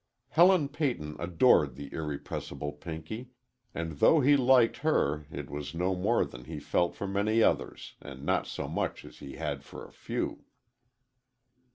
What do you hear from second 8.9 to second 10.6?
as he had for a few.